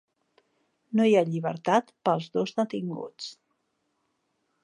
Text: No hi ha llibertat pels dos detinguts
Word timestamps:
No 0.99 1.05
hi 1.09 1.13
ha 1.17 1.21
llibertat 1.31 1.93
pels 2.09 2.31
dos 2.37 2.55
detinguts 2.61 3.29